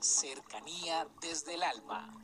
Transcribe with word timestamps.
Cercanía 0.00 1.06
desde 1.20 1.54
el 1.54 1.62
alma. 1.62 2.14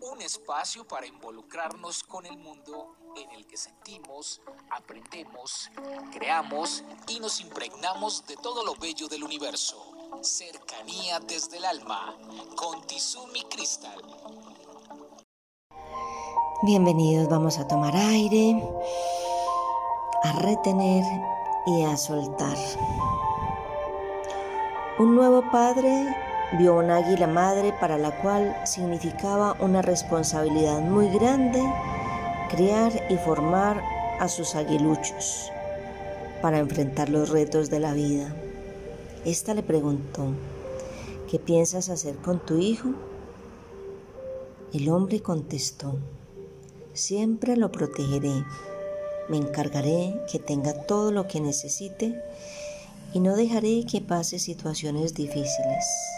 Un 0.00 0.20
espacio 0.22 0.86
para 0.86 1.06
involucrarnos 1.06 2.02
con 2.02 2.26
el 2.26 2.36
mundo 2.36 2.96
en 3.16 3.30
el 3.32 3.46
que 3.46 3.56
sentimos, 3.56 4.40
aprendemos, 4.70 5.70
creamos 6.12 6.84
y 7.08 7.20
nos 7.20 7.40
impregnamos 7.40 8.26
de 8.26 8.36
todo 8.36 8.64
lo 8.64 8.74
bello 8.76 9.08
del 9.08 9.24
universo. 9.24 9.92
Cercanía 10.22 11.20
desde 11.20 11.58
el 11.58 11.64
alma 11.64 12.16
con 12.56 12.80
Tizumi 12.86 13.42
Crystal. 13.44 14.00
Bienvenidos, 16.62 17.28
vamos 17.28 17.58
a 17.58 17.68
tomar 17.68 17.94
aire, 17.96 18.62
a 20.22 20.32
retener 20.32 21.04
y 21.66 21.84
a 21.84 21.96
soltar. 21.96 22.56
Un 24.98 25.14
nuevo 25.14 25.48
padre 25.52 26.27
vio 26.52 26.76
un 26.76 26.90
águila 26.90 27.26
madre 27.26 27.74
para 27.78 27.98
la 27.98 28.10
cual 28.22 28.56
significaba 28.64 29.56
una 29.60 29.82
responsabilidad 29.82 30.80
muy 30.80 31.08
grande 31.10 31.62
criar 32.48 32.92
y 33.10 33.16
formar 33.16 33.82
a 34.18 34.28
sus 34.28 34.54
aguiluchos 34.54 35.52
para 36.40 36.58
enfrentar 36.58 37.08
los 37.10 37.28
retos 37.28 37.68
de 37.68 37.80
la 37.80 37.92
vida. 37.92 38.34
Esta 39.24 39.52
le 39.52 39.62
preguntó, 39.62 40.32
¿qué 41.30 41.38
piensas 41.38 41.90
hacer 41.90 42.16
con 42.16 42.44
tu 42.44 42.58
hijo? 42.58 42.90
El 44.72 44.88
hombre 44.88 45.20
contestó, 45.20 45.98
siempre 46.94 47.56
lo 47.56 47.70
protegeré, 47.70 48.44
me 49.28 49.36
encargaré 49.36 50.20
que 50.30 50.38
tenga 50.38 50.72
todo 50.72 51.12
lo 51.12 51.26
que 51.26 51.40
necesite 51.40 52.18
y 53.12 53.20
no 53.20 53.36
dejaré 53.36 53.84
que 53.84 54.00
pase 54.00 54.38
situaciones 54.38 55.14
difíciles. 55.14 56.17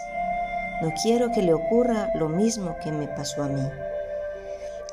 No 0.81 0.91
quiero 0.99 1.31
que 1.31 1.43
le 1.43 1.53
ocurra 1.53 2.09
lo 2.15 2.27
mismo 2.27 2.75
que 2.83 2.91
me 2.91 3.07
pasó 3.07 3.43
a 3.43 3.47
mí. 3.47 3.61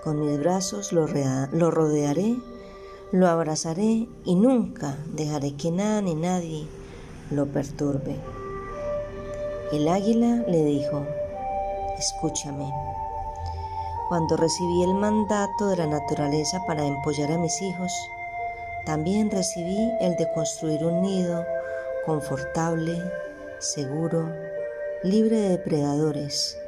Con 0.05 0.21
mis 0.21 0.39
brazos 0.39 0.93
lo, 0.93 1.07
rodearé, 1.07 2.37
lo 3.11 3.27
abrazaré 3.27 4.07
y 4.25 4.35
nunca 4.35 4.99
dejaré 5.15 5.57
que 5.57 5.71
nada 5.71 6.03
ni 6.03 6.15
nadie 6.15 6.67
lo 7.31 7.47
perturbe. 7.47 8.17
El 9.73 9.89
águila 9.89 10.45
le 10.47 10.63
dijo, 10.63 11.07
escúchame. 11.99 12.71
Cuando 14.11 14.37
recibí 14.37 14.83
el 14.83 14.95
mandato 14.95 15.69
de 15.69 15.77
la 15.79 15.87
naturaleza 15.87 16.63
para 16.67 16.87
empollar 16.87 17.33
a 17.33 17.39
mis 17.39 17.63
hijos, 17.63 17.93
también 18.85 19.31
recibí 19.31 19.91
el 20.01 20.17
de 20.17 20.31
construir 20.35 20.85
un 20.85 21.01
nido 21.01 21.47
confortable, 22.05 23.03
seguro, 23.59 24.31
libre 25.05 25.37
de 25.37 25.49
depredadores, 25.51 26.59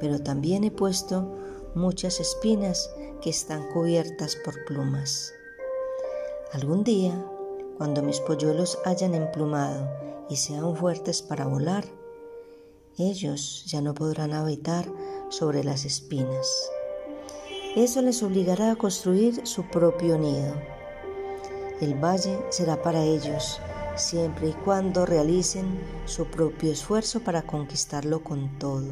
pero 0.00 0.20
también 0.20 0.64
he 0.64 0.70
puesto 0.70 1.38
muchas 1.74 2.18
espinas 2.18 2.90
que 3.22 3.30
están 3.30 3.68
cubiertas 3.72 4.36
por 4.36 4.64
plumas. 4.64 5.32
Algún 6.52 6.82
día, 6.82 7.14
cuando 7.78 8.02
mis 8.02 8.18
polluelos 8.20 8.78
hayan 8.84 9.14
emplumado 9.14 9.88
y 10.28 10.36
sean 10.36 10.74
fuertes 10.76 11.22
para 11.22 11.46
volar, 11.46 11.84
ellos 12.98 13.64
ya 13.68 13.80
no 13.80 13.94
podrán 13.94 14.32
habitar 14.32 14.86
sobre 15.28 15.62
las 15.62 15.84
espinas. 15.84 16.48
Eso 17.76 18.02
les 18.02 18.22
obligará 18.22 18.72
a 18.72 18.76
construir 18.76 19.46
su 19.46 19.62
propio 19.70 20.18
nido. 20.18 20.54
El 21.80 21.94
valle 21.94 22.38
será 22.50 22.82
para 22.82 23.02
ellos 23.02 23.60
siempre 23.96 24.48
y 24.48 24.52
cuando 24.52 25.04
realicen 25.04 25.80
su 26.06 26.26
propio 26.26 26.72
esfuerzo 26.72 27.20
para 27.20 27.42
conquistarlo 27.42 28.24
con 28.24 28.58
todo, 28.58 28.88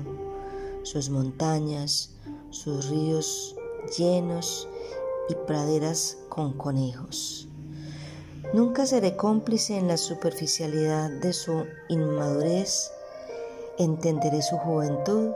sus 0.82 1.10
montañas, 1.10 2.10
sus 2.50 2.88
ríos 2.88 3.56
llenos 3.96 4.68
y 5.28 5.34
praderas 5.46 6.18
con 6.28 6.52
conejos. 6.52 7.48
Nunca 8.52 8.84
seré 8.84 9.16
cómplice 9.16 9.78
en 9.78 9.88
la 9.88 9.96
superficialidad 9.96 11.10
de 11.10 11.32
su 11.32 11.64
inmadurez, 11.88 12.90
entenderé 13.78 14.42
su 14.42 14.56
juventud, 14.58 15.30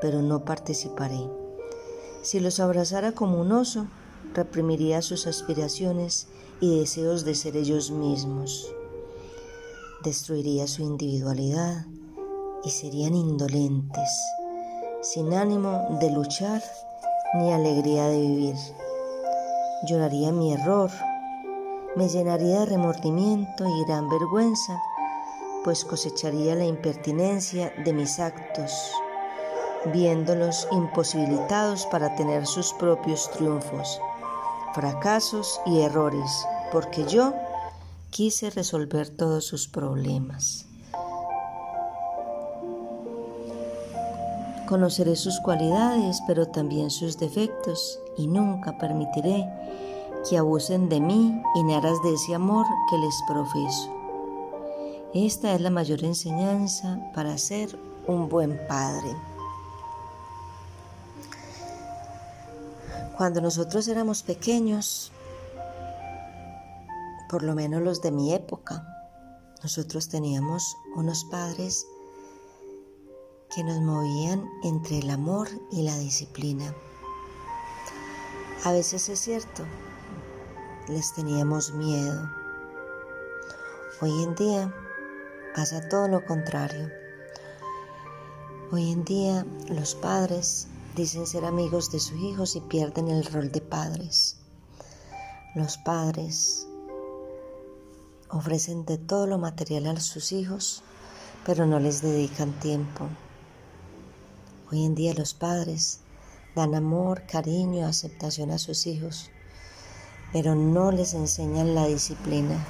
pero 0.00 0.22
no 0.22 0.44
participaré. 0.44 1.28
Si 2.22 2.40
los 2.40 2.60
abrazara 2.60 3.12
como 3.12 3.40
un 3.40 3.52
oso, 3.52 3.86
reprimiría 4.34 5.02
sus 5.02 5.26
aspiraciones 5.26 6.28
y 6.60 6.78
deseos 6.78 7.24
de 7.24 7.34
ser 7.34 7.56
ellos 7.56 7.90
mismos 7.90 8.72
destruiría 10.04 10.68
su 10.68 10.82
individualidad 10.82 11.86
y 12.64 12.70
serían 12.70 13.14
indolentes, 13.14 14.08
sin 15.02 15.34
ánimo 15.34 15.98
de 16.00 16.10
luchar 16.10 16.62
ni 17.34 17.52
alegría 17.52 18.06
de 18.06 18.20
vivir. 18.20 18.54
Lloraría 19.88 20.30
mi 20.30 20.52
error, 20.52 20.90
me 21.96 22.08
llenaría 22.08 22.60
de 22.60 22.66
remordimiento 22.66 23.64
y 23.66 23.84
gran 23.86 24.08
vergüenza, 24.08 24.80
pues 25.64 25.84
cosecharía 25.84 26.54
la 26.54 26.64
impertinencia 26.64 27.72
de 27.84 27.92
mis 27.92 28.20
actos, 28.20 28.72
viéndolos 29.92 30.68
imposibilitados 30.70 31.86
para 31.86 32.14
tener 32.14 32.46
sus 32.46 32.72
propios 32.74 33.30
triunfos, 33.32 34.00
fracasos 34.74 35.60
y 35.66 35.80
errores, 35.80 36.46
porque 36.70 37.04
yo 37.04 37.32
quise 38.10 38.50
resolver 38.50 39.10
todos 39.10 39.44
sus 39.44 39.68
problemas. 39.68 40.66
Conoceré 44.68 45.16
sus 45.16 45.40
cualidades, 45.40 46.20
pero 46.26 46.46
también 46.46 46.90
sus 46.90 47.18
defectos, 47.18 47.98
y 48.18 48.26
nunca 48.26 48.76
permitiré 48.76 49.48
que 50.28 50.36
abusen 50.36 50.88
de 50.88 51.00
mí 51.00 51.42
en 51.56 51.70
aras 51.70 52.02
de 52.02 52.12
ese 52.12 52.34
amor 52.34 52.66
que 52.90 52.98
les 52.98 53.14
profeso. 53.26 53.90
Esta 55.14 55.54
es 55.54 55.60
la 55.60 55.70
mayor 55.70 56.04
enseñanza 56.04 57.00
para 57.14 57.38
ser 57.38 57.78
un 58.06 58.28
buen 58.28 58.60
padre. 58.68 59.16
Cuando 63.16 63.40
nosotros 63.40 63.88
éramos 63.88 64.22
pequeños, 64.22 65.12
por 67.28 67.42
lo 67.42 67.54
menos 67.54 67.82
los 67.82 68.00
de 68.00 68.10
mi 68.10 68.34
época. 68.34 68.86
Nosotros 69.62 70.08
teníamos 70.08 70.76
unos 70.96 71.24
padres 71.24 71.86
que 73.54 73.64
nos 73.64 73.80
movían 73.80 74.48
entre 74.62 74.98
el 74.98 75.10
amor 75.10 75.48
y 75.72 75.82
la 75.82 75.96
disciplina. 75.98 76.74
A 78.64 78.72
veces 78.72 79.08
es 79.08 79.18
cierto, 79.18 79.64
les 80.88 81.12
teníamos 81.14 81.72
miedo. 81.72 82.30
Hoy 84.00 84.22
en 84.22 84.34
día 84.34 84.74
pasa 85.54 85.88
todo 85.88 86.08
lo 86.08 86.24
contrario. 86.24 86.88
Hoy 88.70 88.92
en 88.92 89.04
día 89.04 89.44
los 89.68 89.94
padres 89.94 90.68
dicen 90.94 91.26
ser 91.26 91.44
amigos 91.44 91.90
de 91.90 92.00
sus 92.00 92.18
hijos 92.20 92.54
y 92.54 92.60
pierden 92.60 93.08
el 93.08 93.24
rol 93.24 93.50
de 93.50 93.60
padres. 93.60 94.36
Los 95.54 95.78
padres 95.78 96.67
ofrecen 98.30 98.84
de 98.84 98.98
todo 98.98 99.26
lo 99.26 99.38
material 99.38 99.86
a 99.86 100.00
sus 100.00 100.32
hijos, 100.32 100.82
pero 101.46 101.66
no 101.66 101.80
les 101.80 102.02
dedican 102.02 102.52
tiempo. 102.60 103.06
Hoy 104.70 104.84
en 104.84 104.94
día 104.94 105.14
los 105.14 105.34
padres 105.34 106.00
dan 106.54 106.74
amor, 106.74 107.22
cariño, 107.26 107.86
aceptación 107.86 108.50
a 108.50 108.58
sus 108.58 108.86
hijos, 108.86 109.30
pero 110.32 110.54
no 110.54 110.92
les 110.92 111.14
enseñan 111.14 111.74
la 111.74 111.86
disciplina. 111.86 112.66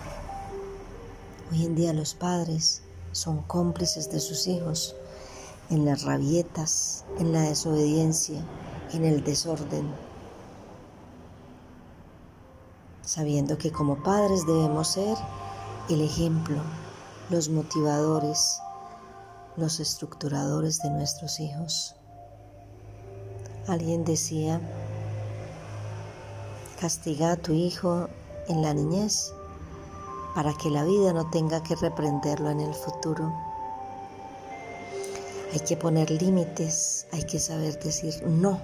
Hoy 1.50 1.64
en 1.64 1.75
día 1.75 1.92
los 1.92 2.14
padres 2.14 2.82
son 3.12 3.42
cómplices 3.42 4.10
de 4.10 4.20
sus 4.20 4.46
hijos 4.46 4.94
en 5.70 5.84
las 5.84 6.04
rabietas, 6.04 7.04
en 7.19 7.32
la 7.32 7.43
desobediencia, 7.43 8.40
en 8.93 9.04
el 9.04 9.25
desorden, 9.25 9.90
sabiendo 13.02 13.58
que 13.58 13.72
como 13.72 14.02
padres 14.02 14.46
debemos 14.46 14.88
ser 14.88 15.16
el 15.88 16.02
ejemplo, 16.02 16.61
los 17.31 17.49
motivadores, 17.49 18.61
los 19.56 19.81
estructuradores 19.81 20.82
de 20.82 20.90
nuestros 20.90 21.40
hijos. 21.40 21.96
Alguien 23.67 24.05
decía, 24.05 24.61
castiga 26.79 27.32
a 27.32 27.37
tu 27.37 27.55
hijo 27.55 28.08
en 28.49 28.62
la 28.62 28.75
niñez 28.75 29.32
para 30.35 30.52
que 30.55 30.70
la 30.70 30.85
vida 30.85 31.12
no 31.14 31.31
tenga 31.31 31.62
que 31.62 31.75
reprenderlo 31.75 32.50
en 32.50 32.61
el 32.61 32.75
futuro. 32.75 33.32
Hay 35.52 35.61
que 35.61 35.76
poner 35.76 36.11
límites, 36.11 37.06
hay 37.12 37.25
que 37.25 37.38
saber 37.38 37.79
decir 37.81 38.23
no, 38.26 38.61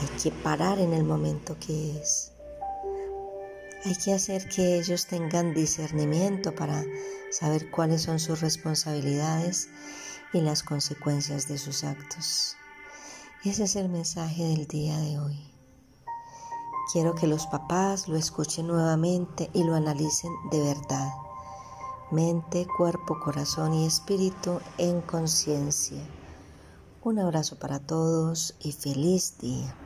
hay 0.00 0.20
que 0.20 0.32
parar 0.32 0.80
en 0.80 0.92
el 0.92 1.04
momento 1.04 1.56
que 1.60 1.96
es. 2.00 2.32
Hay 3.84 3.94
que 3.94 4.14
hacer 4.14 4.48
que 4.48 4.78
ellos 4.78 5.06
tengan 5.06 5.54
discernimiento 5.54 6.54
para 6.54 6.84
saber 7.30 7.70
cuáles 7.70 8.02
son 8.02 8.18
sus 8.18 8.40
responsabilidades 8.40 9.68
y 10.32 10.40
las 10.40 10.62
consecuencias 10.62 11.46
de 11.48 11.58
sus 11.58 11.84
actos. 11.84 12.56
Ese 13.44 13.64
es 13.64 13.76
el 13.76 13.88
mensaje 13.88 14.42
del 14.42 14.66
día 14.66 14.98
de 14.98 15.18
hoy. 15.18 15.52
Quiero 16.92 17.14
que 17.14 17.26
los 17.26 17.46
papás 17.46 18.08
lo 18.08 18.16
escuchen 18.16 18.66
nuevamente 18.66 19.50
y 19.52 19.64
lo 19.64 19.74
analicen 19.74 20.32
de 20.50 20.60
verdad. 20.62 21.12
Mente, 22.10 22.66
cuerpo, 22.76 23.18
corazón 23.18 23.74
y 23.74 23.86
espíritu 23.86 24.60
en 24.78 25.00
conciencia. 25.00 26.02
Un 27.02 27.18
abrazo 27.18 27.56
para 27.58 27.78
todos 27.78 28.54
y 28.60 28.72
feliz 28.72 29.38
día. 29.38 29.85